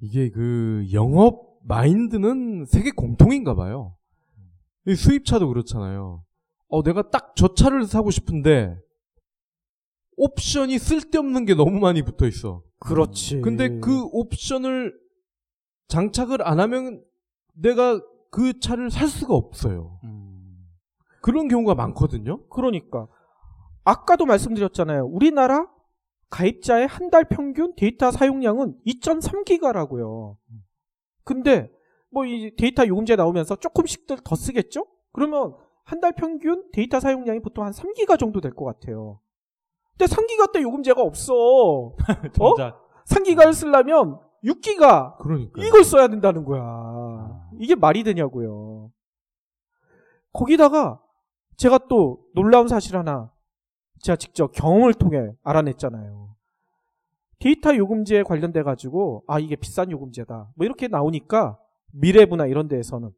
[0.00, 3.96] 이게 그 영업 마인드는 세계 공통인가 봐요.
[4.86, 6.24] 이 수입차도 그렇잖아요.
[6.68, 8.78] 어, 내가 딱 저 차를 사고 싶은데
[10.16, 12.62] 옵션이 쓸데없는 게 너무 많이 붙어 있어.
[12.78, 13.42] 그렇지.
[13.42, 14.98] 근데 그 옵션을
[15.88, 17.04] 장착을 안 하면
[17.54, 19.98] 내가 그 차를 살 수가 없어요.
[20.04, 20.66] 음.
[21.20, 22.46] 그런 경우가 많거든요.
[22.48, 23.06] 그러니까
[23.84, 25.04] 아까도 말씀드렸잖아요.
[25.06, 25.66] 우리나라
[26.30, 30.36] 가입자의 한 달 평균 데이터 사용량은 2.3기가라고요.
[31.24, 31.70] 근데
[32.10, 34.86] 뭐 이 데이터 요금제 나오면서 조금씩들 더 쓰겠죠?
[35.12, 39.20] 그러면 한 달 평균 데이터 사용량이 보통 한 3기가 정도 될 것 같아요.
[39.96, 41.94] 근데 3기가대 요금제가 없어.
[42.34, 42.82] 정작.
[43.06, 45.62] 3기가를 쓰려면 6기가 그러니까.
[45.64, 47.48] 이걸 써야 된다는 거야.
[47.60, 48.90] 이게 말이 되냐고요.
[50.32, 51.00] 거기다가
[51.56, 53.30] 제가 또 놀라운 사실 하나
[54.00, 56.34] 제가 직접 경험을 통해 알아냈잖아요.
[57.38, 60.52] 데이터 요금제에 관련돼 가지고 아 이게 비싼 요금제다.
[60.54, 61.58] 뭐 이렇게 나오니까
[61.92, 63.10] 미래부나 이런 데에서는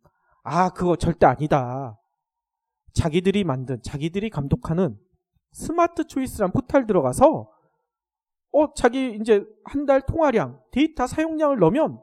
[0.42, 1.98] 아 그거 절대 아니다.
[2.92, 4.98] 자기들이 만든 자기들이 감독하는
[5.52, 7.50] 스마트 초이스란 포탈 들어가서
[8.52, 12.00] 어 자기 이제 한 달 통화량 데이터 사용량을 넣으면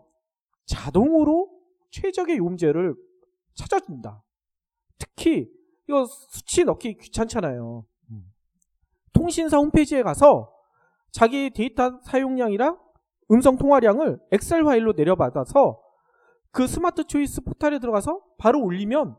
[0.66, 1.50] 자동으로
[1.92, 2.96] 최적의 요금제를
[3.56, 4.24] 찾아준다.
[4.98, 5.50] 특히
[5.88, 7.86] 이거 수치 넣기 귀찮잖아요.
[9.16, 9.22] 음.
[9.22, 10.52] 통신사 홈페이지에 가서
[11.12, 12.78] 자기 데이터 사용량이랑
[13.32, 15.82] 음성 통화량을 엑셀 파일로 내려받아서
[16.52, 19.18] 그 스마트 초이스 포탈에 들어가서 바로 올리면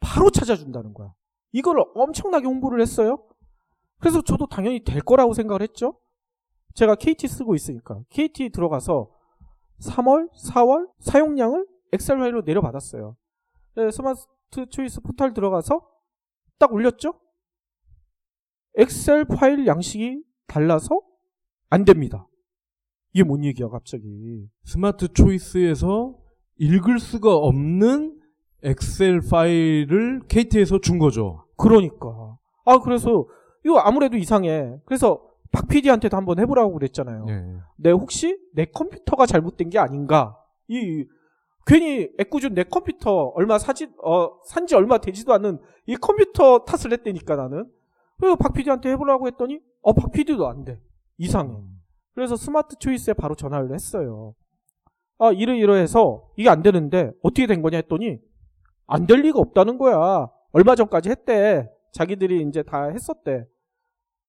[0.00, 1.12] 바로 찾아준다는 거야.
[1.52, 3.24] 이걸 엄청나게 홍보를 했어요.
[4.00, 5.98] 그래서 저도 당연히 될 거라고 생각을 했죠.
[6.74, 9.10] 제가 KT 쓰고 있으니까 KT 들어가서
[9.80, 13.16] 3월, 4월 사용량을 엑셀 파일로 내려받았어요.
[13.76, 15.86] 네, 스마트 초이스 포탈 들어가서
[16.58, 17.14] 딱 올렸죠?
[18.76, 21.00] 엑셀 파일 양식이 달라서
[21.70, 22.26] 안 됩니다.
[23.12, 24.48] 이게 뭔 얘기야, 갑자기.
[24.64, 26.16] 스마트 초이스에서
[26.56, 28.18] 읽을 수가 없는
[28.62, 31.44] 엑셀 파일을 KT에서 준 거죠.
[31.56, 32.36] 그러니까.
[32.64, 33.26] 아, 그래서
[33.64, 34.78] 이거 아무래도 이상해.
[34.84, 37.26] 그래서 박 PD한테도 한번 해보라고 그랬잖아요.
[37.28, 37.44] 예.
[37.76, 40.36] 내 혹시 내 컴퓨터가 잘못된 게 아닌가?
[40.68, 41.04] 이
[41.66, 47.36] 괜히 애꿎은 내 컴퓨터 얼마 사지 어 산지 얼마 되지도 않은 이 컴퓨터 탓을 했다니까
[47.36, 47.66] 나는.
[48.18, 50.80] 그래서 박 PD한테 해보라고 했더니 어 박 PD도 안 돼.
[51.18, 51.54] 이상해.
[52.14, 54.34] 그래서 스마트 초이스에 바로 전화를 했어요.
[55.18, 58.18] 아, 이러이러해서 이게 안 되는데 어떻게 된 거냐 했더니
[58.86, 60.28] 안 될 리가 없다는 거야.
[60.52, 61.68] 얼마 전까지 했대.
[61.92, 63.46] 자기들이 이제 다 했었대.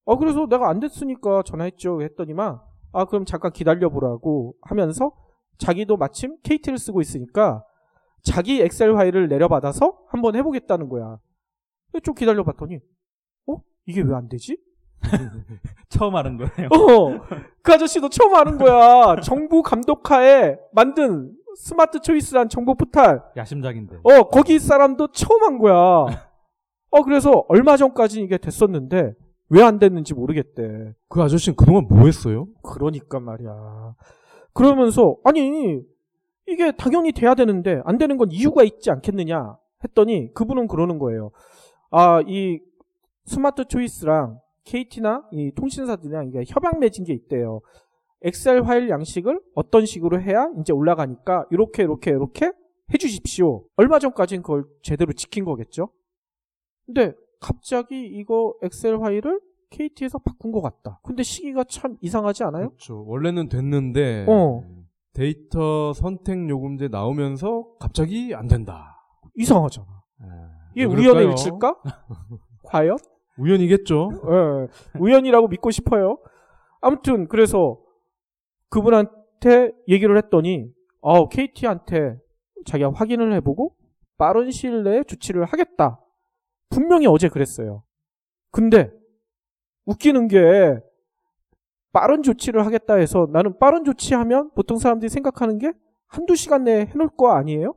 [0.06, 2.02] 어, 그래서 내가 안 됐으니까 전화했죠.
[2.02, 2.60] 했더니만
[2.94, 5.12] 아, 그럼 잠깐 기다려보라고 하면서
[5.58, 7.64] 자기도 마침 KT를 쓰고 있으니까
[8.24, 11.18] 자기 엑셀 파일을 내려받아서 한번 해보겠다는 거야.
[12.04, 12.80] 좀 기다려봤더니,
[13.48, 13.58] 어?
[13.86, 14.58] 이게 왜 안 되지?
[15.90, 16.70] 처음 하는 거예요.
[16.72, 17.22] 어,
[17.62, 19.20] 그 아저씨도 처음 하는 거야.
[19.22, 23.22] 정부 감독하에 만든 스마트 초이스란 정보 포탈.
[23.38, 23.98] 야심작인데.
[24.04, 25.76] 어, 거기 사람도 처음 한 거야.
[26.90, 29.14] 어, 그래서 얼마 전까지 이게 됐었는데,
[29.50, 30.94] 왜 안 됐는지 모르겠대.
[31.10, 32.48] 그 아저씨는 그동안 뭐 했어요?
[32.64, 33.96] 그러니까 말이야.
[34.54, 35.82] 그러면서, 아니,
[36.48, 41.32] 이게 당연히 돼야 되는데, 안 되는 건 이유가 있지 않겠느냐 했더니, 그분은 그러는 거예요.
[41.92, 42.60] 아, 이
[43.26, 47.62] 스마트 초이스랑 KT나 이 통신사들이랑 이게 협약 맺은 게 있대요.
[48.22, 52.52] 엑셀 파일 양식을 어떤 식으로 해야 이제 올라가니까 이렇게 이렇게 이렇게
[52.94, 53.66] 해주십시오.
[53.76, 55.90] 얼마 전까지는 그걸 제대로 지킨 거겠죠.
[56.86, 61.00] 근데 갑자기 이거 엑셀 파일을 KT에서 바꾼 것 같다.
[61.04, 62.70] 근데 시기가 참 이상하지 않아요?
[62.70, 63.04] 그렇죠.
[63.06, 64.62] 원래는 됐는데 어.
[65.14, 68.96] 데이터 선택 요금제 나오면서 갑자기 안 된다.
[69.36, 69.88] 이상하잖아.
[70.22, 70.28] 예.
[70.76, 71.26] 이게 왜 우연의?
[71.30, 71.82] 일치일까?
[72.66, 72.98] 과연?
[73.38, 74.10] 우연이겠죠.
[74.14, 76.20] 예, 우연이라고 믿고 싶어요.
[76.82, 77.80] 아무튼 그래서
[78.70, 82.18] 그분한테 얘기를 했더니 어, KT한테
[82.66, 83.76] 자기가 확인을 해보고
[84.18, 86.00] 빠른 시일 내에 조치를 하겠다.
[86.70, 87.84] 분명히 어제 그랬어요.
[88.52, 88.92] 근데
[89.86, 90.80] 웃기는 게
[91.92, 95.74] 빠른 조치를 하겠다 해서 나는 빠른 조치하면 보통 사람들이 생각하는 게
[96.08, 97.76] 한두 시간 내에 해놓을 거 아니에요?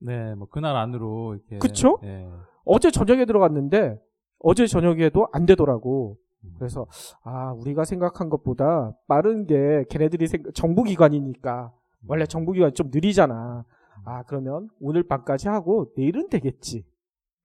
[0.00, 1.58] 네, 뭐 그날 안으로 이렇게.
[1.58, 1.98] 그쵸?
[2.04, 2.28] 예.
[2.64, 3.98] 어제 저녁에 들어갔는데
[4.40, 6.16] 어제 저녁에도 안 되더라고.
[6.58, 6.86] 그래서
[7.22, 11.72] 아 우리가 생각한 것보다 빠른 게 걔네들이 생각, 정부기관이니까
[12.06, 13.64] 원래 정부기관 좀 느리잖아.
[14.04, 16.84] 아 그러면 오늘 밤까지 하고 내일은 되겠지.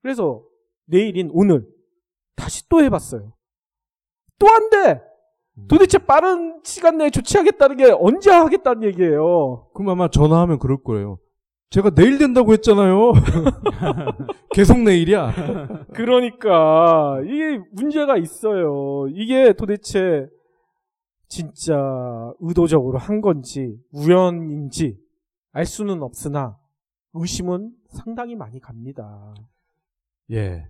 [0.02, 0.42] 그래서
[0.86, 1.66] 내일인 오늘
[2.36, 3.32] 다시 또 해봤어요.
[4.38, 5.02] 또 안 돼.
[5.68, 9.68] 도대체 빠른 시간 내에 조치하겠다는 게 언제 하겠다는 얘기예요.
[9.74, 11.18] 그럼 아마 전화하면 그럴 거예요.
[11.74, 13.14] 제가 내일 된다고 했잖아요.
[14.54, 15.86] 계속 내일이야.
[15.92, 19.08] 그러니까 이게 문제가 있어요.
[19.08, 20.28] 이게 도대체
[21.26, 21.74] 진짜
[22.38, 24.96] 의도적으로 한 건지 우연인지
[25.50, 26.56] 알 수는 없으나
[27.14, 29.34] 의심은 상당히 많이 갑니다.
[30.30, 30.68] 예.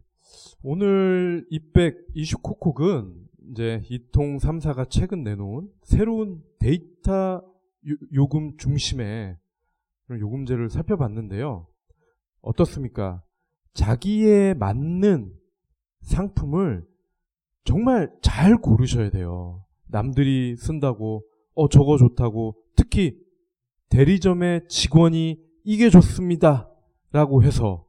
[0.62, 3.12] 오늘 이백 이슈 콕콕은
[3.50, 7.42] 이제 이통 3사가 최근 내놓은 새로운 데이터
[7.90, 9.36] 요- 요금 중심의
[10.14, 11.66] 그런 요금제를 살펴봤는데요.
[12.40, 13.22] 어떻습니까?
[13.72, 15.32] 자기에 맞는
[16.02, 16.86] 상품을
[17.64, 19.64] 정말 잘 고르셔야 돼요.
[19.86, 21.24] 남들이 쓴다고,
[21.54, 23.18] 어, 저거 좋다고, 특히
[23.88, 26.70] 대리점의 직원이 이게 좋습니다.
[27.12, 27.86] 라고 해서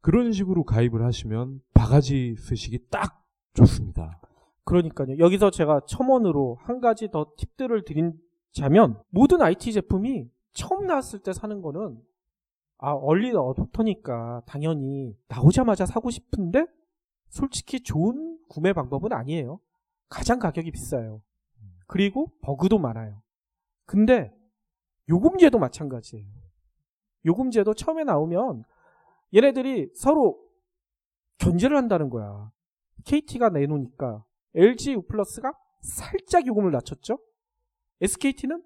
[0.00, 4.20] 그런 식으로 가입을 하시면 바가지 쓰시기 딱 좋습니다.
[4.64, 5.18] 그러니까요.
[5.18, 11.60] 여기서 제가 첨언으로 한 가지 더 팁들을 드린자면 모든 IT 제품이 처음 나왔을 때 사는
[11.60, 12.00] 거는
[12.78, 16.66] 아 얼리 어답터니까 당연히 나오자마자 사고 싶은데
[17.28, 19.60] 솔직히 좋은 구매 방법은 아니에요.
[20.08, 21.22] 가장 가격이 비싸요.
[21.86, 23.22] 그리고 버그도 많아요.
[23.84, 24.32] 근데
[25.08, 26.26] 요금제도 마찬가지예요.
[27.26, 28.64] 요금제도 처음에 나오면
[29.34, 30.40] 얘네들이 서로
[31.38, 32.52] 견제를 한다는 거야.
[33.04, 37.18] KT가 내놓으니까 LG U 플러스가 살짝 요금을 낮췄죠.
[38.00, 38.62] SKT는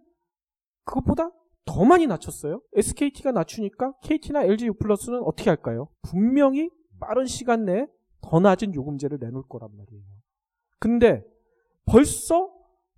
[0.85, 1.31] 그것보다
[1.69, 2.63] 더 많이 낮췄어요.
[2.75, 5.89] SKT가 낮추니까 KT나 LG U 플러스는 어떻게 할까요?
[6.01, 7.87] 분명히 빠른 시간 내에
[8.23, 10.03] 더 낮은 요금제를 내놓을 거란 말이에요.
[10.81, 11.23] 근데
[11.85, 12.51] 벌써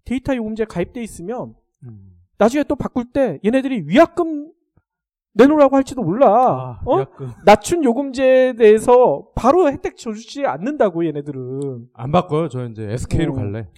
[0.05, 2.17] 데이터 요금제 가입돼 있으면 음.
[2.39, 4.53] 나중에 또 바꿀 때 얘네들이 위약금
[5.33, 6.29] 내놓으라고 할지도 몰라.
[6.29, 7.07] 아, 어?
[7.45, 11.89] 낮춘 요금제에 대해서 바로 혜택 주지 않는다고 얘네들은.
[11.93, 12.49] 안 바꿔요.
[12.49, 13.37] 저 이제 SK로 어.
[13.37, 13.69] 갈래.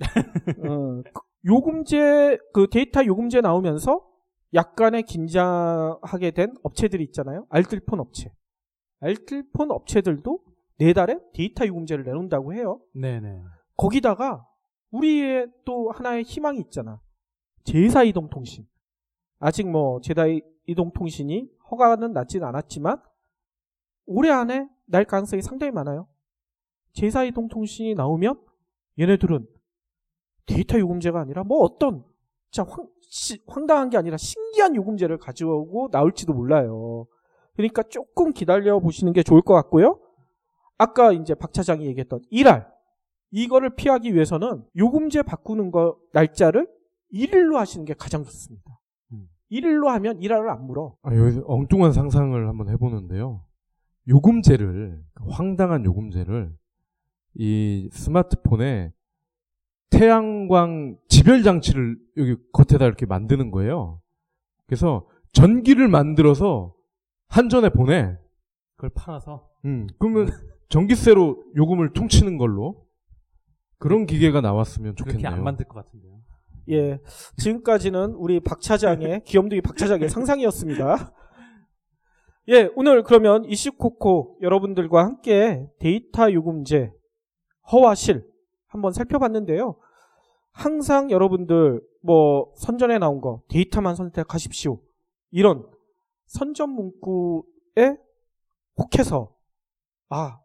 [0.68, 4.11] 어, 그 요금제 그 데이터 요금제 나오면서
[4.54, 7.46] 약간의 긴장하게 된 업체들이 있잖아요.
[7.48, 8.32] 알뜰폰 업체.
[9.00, 10.40] 알뜰폰 업체들도
[10.78, 12.80] 네 달에 데이터 요금제를 내놓는다고 해요.
[12.94, 13.42] 네네.
[13.76, 14.46] 거기다가
[14.90, 17.00] 우리의 또 하나의 희망이 있잖아.
[17.64, 18.66] 제사 이동 통신.
[19.38, 23.02] 아직 뭐 제사이동 통신이 허가는 났지는 않았지만
[24.06, 26.06] 올해 안에 날 가능성이 상당히 많아요.
[26.92, 28.40] 제사 이동 통신이 나오면
[28.98, 29.46] 얘네들은
[30.46, 32.04] 데이터 요금제가 아니라 뭐 어떤
[32.52, 37.06] 진짜 황, 시- 황당한 게 아니라 신기한 요금제를 가져오고 나올지도 몰라요.
[37.56, 39.98] 그러니까 조금 기다려 보시는 게 좋을 것 같고요.
[40.78, 42.66] 아까 이제 박 차장이 얘기했던 1할
[43.30, 46.68] 이거를 피하기 위해서는 요금제 바꾸는 거 날짜를
[47.10, 48.78] 일일로 하시는 게 가장 좋습니다.
[49.12, 49.28] 음.
[49.48, 50.96] 일일로 하면 일화를 안 물어.
[51.02, 53.42] 아, 여기서 엉뚱한 상상을 한번 해보는데요.
[54.08, 56.52] 요금제를, 황당한 요금제를
[57.34, 58.92] 이 스마트폰에
[59.90, 64.00] 태양광 지별 장치를 여기 겉에다 이렇게 만드는 거예요.
[64.66, 66.74] 그래서 전기를 만들어서
[67.28, 68.18] 한전에 보내.
[68.74, 70.26] 그걸 팔아서 음, 그러면
[70.68, 72.88] 전기세로 요금을 퉁치는 걸로
[73.78, 75.32] 그런 기계가 나왔으면 그렇게 좋겠네요.
[75.32, 76.22] 안 만들 것 같은데요.
[76.70, 77.00] 예.
[77.36, 81.14] 지금까지는 우리 박 차장의, 귀염둥이 박 차장의 상상이었습니다.
[82.48, 86.90] 예, 오늘 그러면 이슈코코 여러분들과 함께 데이터 요금제
[87.70, 88.26] 허와 실
[88.66, 89.76] 한번 살펴봤는데요.
[90.52, 94.80] 항상 여러분들 뭐 선전에 나온 거 데이터만 선택하십시오.
[95.30, 95.66] 이런
[96.26, 97.96] 선전 문구에
[98.76, 99.34] 혹해서
[100.08, 100.40] 아,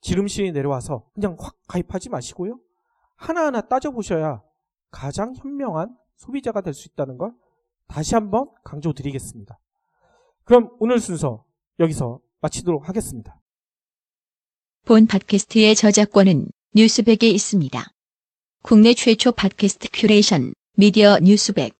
[0.00, 2.58] 지름신이 내려와서 그냥 확 가입하지 마시고요.
[3.16, 4.42] 하나하나 따져보셔야
[4.90, 7.32] 가장 현명한 소비자가 될 수 있다는 걸
[7.86, 9.58] 다시 한번 강조드리겠습니다.
[10.44, 11.44] 그럼 오늘 순서
[11.78, 13.40] 여기서 마치도록 하겠습니다.
[14.84, 17.80] 본 팟캐스트의 저작권은 뉴스백에 있습니다.
[18.62, 21.70] 국내 최초 팟캐스트 큐레이션 미디어 뉴스백